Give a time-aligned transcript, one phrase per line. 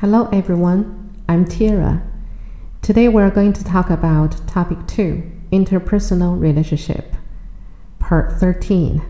[0.00, 2.02] Hello everyone, I'm Tira.
[2.82, 7.16] Today we're going to talk about topic 2, interpersonal relationship,
[7.98, 9.00] part 13.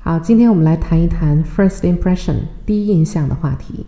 [0.00, 3.86] 好，今天我们来谈一谈 first impression 第一印象的话题。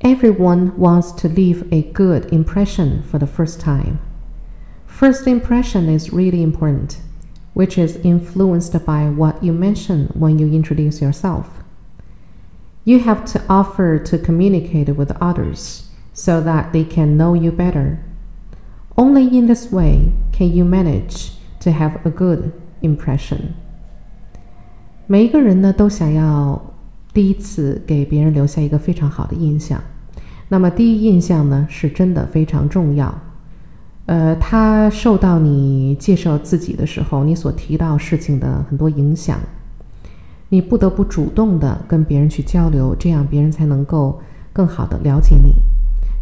[0.00, 3.98] Everyone wants to leave a good impression for the first time.
[4.88, 6.96] First impression is really important,
[7.54, 11.44] which is influenced by what you mention when you introduce yourself.
[12.83, 17.99] You have to offer to communicate with others so that they can know you better.
[18.95, 23.53] Only in this way can you manage to have a good impression.
[25.05, 26.73] 每一个人呢都想要
[27.13, 29.79] 第一次给别人留下一个非常好的印象。
[30.49, 33.13] 那么第一印象呢是真的非常重要。
[34.07, 39.39] 呃，它受到你介绍自己的时候，你所提到事情的很多影响。
[40.51, 45.53] 你不得不主动的跟别人去交流，这样别人才能够更好的了解你。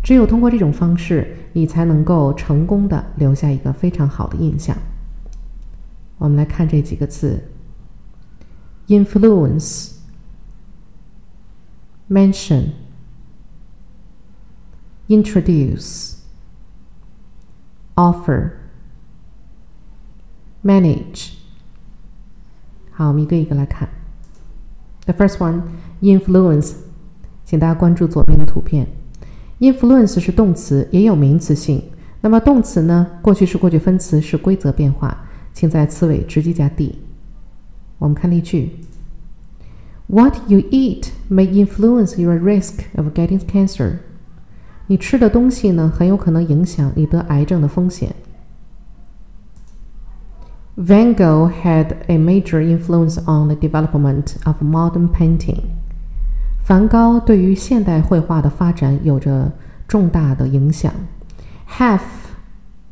[0.03, 4.77] 只有通过这种方式，你才能够成功的留下一个非常好的印象。
[6.19, 7.43] 我们来看这几个字
[8.87, 9.93] ：influence、
[12.07, 12.73] mention、
[15.07, 16.17] introduce、
[17.95, 18.51] offer、
[20.63, 21.31] manage。
[22.91, 23.89] 好，我们一个一个来看。
[25.05, 25.61] The first one,
[26.01, 26.73] influence，
[27.45, 28.87] 请大家关注左边的图片。
[29.59, 31.83] influence 是动词，也有名词性。
[32.21, 33.07] 那么动词呢？
[33.21, 36.99] 过去式、过去分词是规则变化，请在词尾直接加 d。
[37.97, 38.71] 我们看例句
[40.07, 43.99] ：What you eat may influence your risk of getting cancer。
[44.87, 48.15] 你吃的东西呢，很有可能影响你得癌症的风险。
[50.78, 55.60] Van Gogh had a major influence on the development of modern painting.
[56.64, 59.52] 梵高对于现代绘画的发展有着
[59.86, 60.92] 重大的影响。
[61.78, 62.00] Have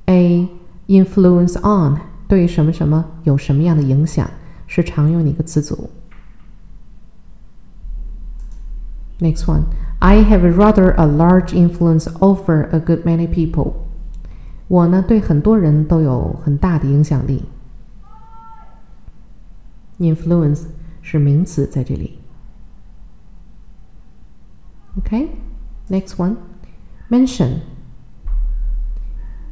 [0.07, 0.49] a
[0.87, 1.99] influence on
[2.29, 4.31] 对于什么什么有什么样的影响
[4.69, 5.91] 是常用的一个词组。
[9.19, 9.65] Next one,
[9.99, 13.73] I have a rather a large influence over a good many people.
[14.69, 17.45] 我呢对很多人都有很大的影响力。
[20.00, 20.66] Influence
[21.02, 22.20] 是名词在这里。
[24.98, 27.60] OK，next、one，mention。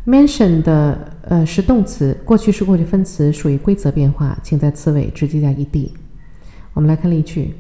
[0.06, 5.92] mention 的呃是动词，过去式、过去分词属于规则变化，请在词尾直接加 ed。
[6.74, 7.56] 我们来看例句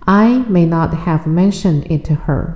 [0.00, 2.54] ：I may not have mentioned it to her。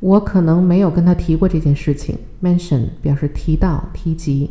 [0.00, 2.18] 我可能没有跟她提过这件事情。
[2.42, 4.50] mention 表示提到、提及。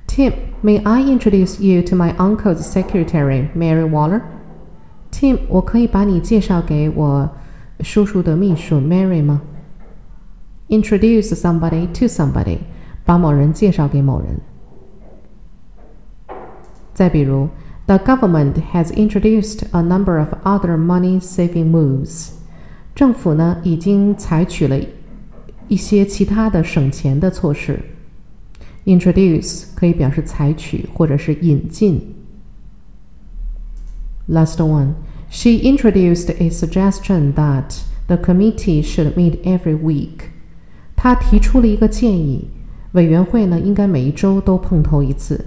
[0.08, 3.88] Tim，may I introduce you to my uncle's secretary, Mary
[5.11, 7.31] Tim，我可以把你介绍给我
[7.81, 9.43] 叔叔的秘书 Mary 吗
[10.69, 12.59] ？Introduce somebody to somebody，
[13.05, 14.41] 把某人介绍给某人。
[16.93, 17.49] 再比如
[17.87, 22.31] ，The government has introduced a number of other money-saving moves。
[22.95, 24.79] 政府呢已经采取了
[25.69, 27.81] 一些其他的省钱的措施。
[28.85, 32.15] Introduce 可以表示采取或者是引进。
[34.29, 34.95] Last one.
[35.31, 40.31] She introduced a suggestion that the committee should meet every week.
[40.95, 42.51] 她提出了一个建议，
[42.93, 45.47] 委员会呢应该每一周都碰头一次。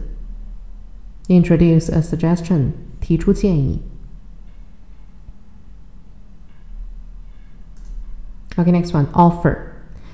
[1.27, 3.81] Introduce a suggestion，提出建议。
[8.57, 9.57] OK，next one，offer，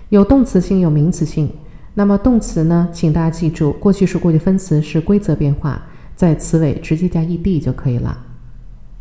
[0.10, 1.52] 有动词性，有名词性。
[1.94, 5.81] 那么动词呢，请大家记住，过去式、过去分词是规则变化，
[6.16, 8.25] 在词尾直接加 ed 就可以了。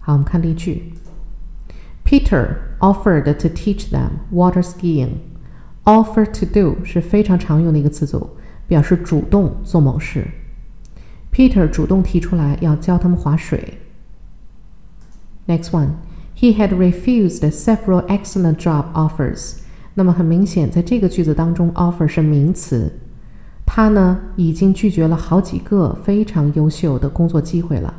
[0.06, 0.94] 好，我们看例句。
[2.04, 5.14] Peter offered to teach them water skiing.
[5.82, 8.30] Offer to do 是非常常用的一个词组，
[8.68, 10.28] 表示主动做某事。
[11.32, 13.78] Peter 主动提出来要教他们划水。
[15.48, 15.94] Next one,
[16.38, 19.56] he had refused several excellent job offers.
[19.94, 22.92] 那么很明显，在这个句子当中，offer 是名词，
[23.66, 27.92] 他呢已经拒绝了好几个非常优秀的工作机会了。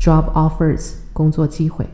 [0.00, 1.88] Job offers 工作机会。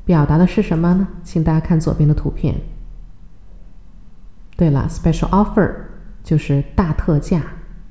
[0.05, 1.09] 表达的是什么呢？
[1.23, 2.55] 请大家看左边的图片。
[4.57, 5.75] 对了，special offer。
[6.25, 7.43] 就是大特价、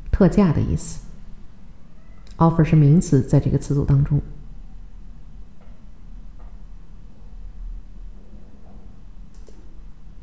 [0.09, 1.01] 特价的意思。
[2.37, 4.21] offer 是名词，在这个词组当中。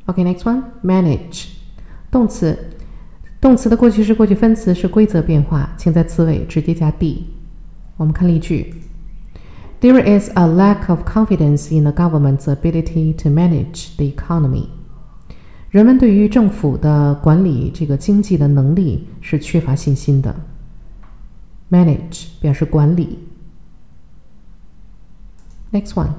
[0.07, 1.49] OK，next one，manage，
[2.11, 2.59] 动词，
[3.43, 7.29] 动词的过去式、过去分词是规则变化，请在词尾直接加 d。
[7.99, 8.75] 我们看例句
[9.82, 14.68] ：There is a lack of confidence in the government's ability to manage the economy.
[15.70, 20.36] 人们对于政府的管理这个经济的能力是缺乏信心的。
[21.72, 23.20] Manage 表示管理。
[25.72, 26.10] Next one,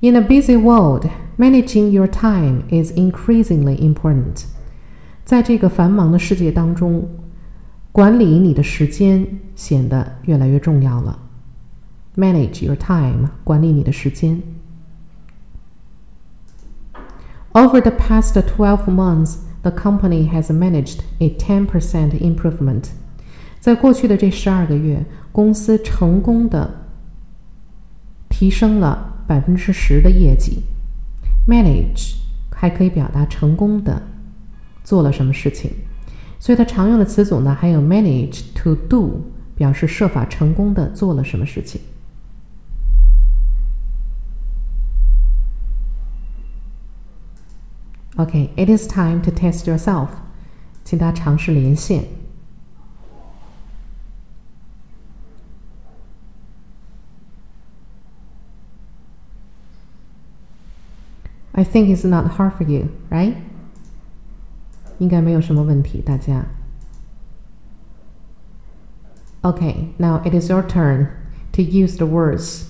[0.00, 1.06] in a busy world,
[1.36, 4.46] managing your time is increasingly important.
[5.26, 7.06] 在这个繁忙的世界当中，
[7.92, 11.18] 管理你的时间显得越来越重要了。
[12.19, 14.41] Manage your time，管理你的时间。
[17.53, 22.89] Over the past twelve months, the company has managed a ten percent improvement.
[23.61, 26.87] 在过去的这十二个月，公司成功的
[28.27, 30.63] 提升了百分之十的业绩。
[31.47, 32.15] Manage
[32.51, 34.03] 还可以表达成功的
[34.83, 35.71] 做了什么事情，
[36.37, 39.21] 所以它常用的词组呢，还有 manage to do，
[39.55, 41.79] 表示设法成功的做了什么事情。
[48.18, 50.10] Okay, it is time to test yourself.
[50.84, 52.04] 请大家尝试连线。
[61.52, 63.36] I think it's not hard for you, right?
[64.98, 66.46] 应该没有什么问题，大家。
[69.42, 71.08] Okay, now it is your turn
[71.52, 72.67] to use the words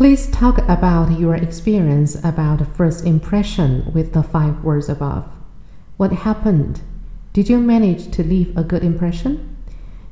[0.00, 5.26] Please talk about your experience about first impression with the five words above.
[5.98, 6.80] What happened?
[7.34, 9.36] Did you manage to leave a good impression?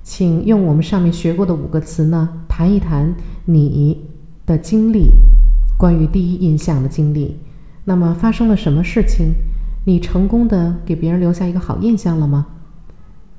[0.02, 3.14] 请用我们上面学过的五个词呢，谈一谈
[3.46, 4.10] 你
[4.44, 5.12] 的经历，
[5.78, 7.38] 关于第一印象的经历。
[7.86, 9.32] 那么发生了什么事情？
[9.86, 12.44] 你成功的给别人留下一个好印象了吗？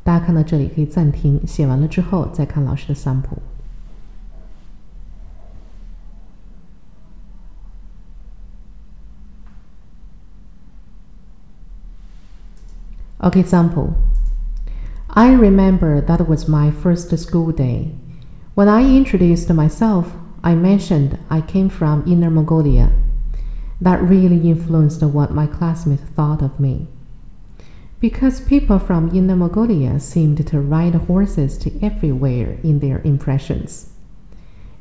[0.04, 3.38] 大家看到这里可以暂停，写完了之后再看老师的 sample。
[13.22, 13.98] Okay, example.
[15.10, 17.94] I remember that was my first school day.
[18.56, 22.94] When I introduced myself, I mentioned I came from Inner Mongolia.
[23.82, 26.88] That really influenced what my classmates thought of me.
[28.00, 33.92] Because people from Inner Mongolia seemed to ride horses to everywhere in their impressions.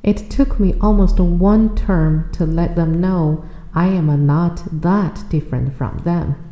[0.04, 5.74] It took me almost one term to let them know I am not that different
[5.74, 6.47] from them.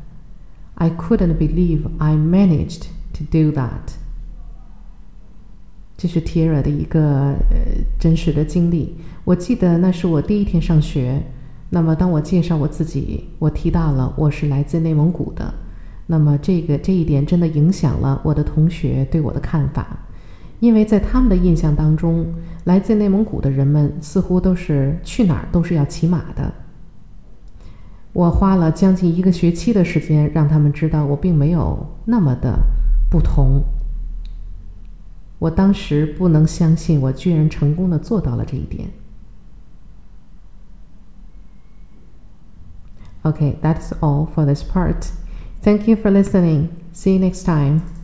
[0.77, 3.95] I couldn't believe I managed to do that。
[5.97, 7.01] 这是 Tira 的一个
[7.51, 7.57] 呃
[7.99, 8.97] 真实的经历。
[9.25, 11.23] 我记得那是我第一天上学。
[11.71, 15.53] 那么当我介绍我自己，我提到了我是来自内蒙古的。
[16.07, 19.99] 那么这个这一点真的影响了我的同学对我的看法，
[20.61, 22.27] 因为在他们的印象当中，
[22.65, 26.53] 来自内蒙古的人们似乎都是去哪儿都是要骑马的。
[28.17, 32.59] 我花了将近一个学期的时间，让他们知道我并没有那么的
[33.11, 33.63] 不同。
[35.39, 38.89] 我当时不能相信，我居然成功的做到了这一点。
[43.21, 45.11] OK，that's all for this part.
[45.61, 46.69] Thank you for listening.
[46.95, 47.96] See you next time.